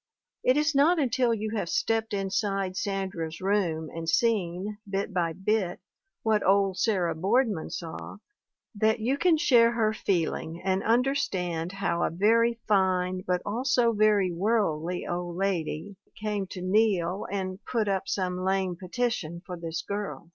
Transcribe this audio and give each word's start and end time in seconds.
It 0.43 0.57
is 0.57 0.73
not 0.73 0.97
until 0.97 1.31
you 1.31 1.55
have 1.55 1.69
stepped 1.69 2.11
inside 2.11 2.75
Sandra's 2.75 3.39
room 3.39 3.87
and 3.93 4.09
seen, 4.09 4.79
bit 4.89 5.13
by 5.13 5.31
bit, 5.31 5.79
what 6.23 6.43
old 6.43 6.79
Sarah 6.79 7.13
Boardman 7.13 7.69
saw, 7.69 8.17
that 8.73 8.99
you 8.99 9.15
can 9.15 9.37
share 9.37 9.73
her 9.73 9.93
feeling 9.93 10.59
and 10.65 10.81
understand 10.81 11.73
how 11.73 12.01
a 12.01 12.09
very 12.09 12.59
fine 12.67 13.21
(but 13.27 13.43
also 13.45 13.93
very 13.93 14.31
worldly) 14.31 15.05
old 15.05 15.35
lady 15.35 15.97
came 16.19 16.47
to 16.47 16.63
kneel 16.63 17.27
and 17.31 17.63
"put 17.63 17.87
up 17.87 18.07
some 18.07 18.39
lame 18.43 18.75
petition 18.75 19.43
for 19.45 19.55
this 19.55 19.83
girl." 19.83 20.29